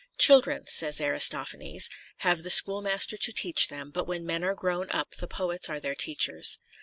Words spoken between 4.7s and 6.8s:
up the poets are their teachers."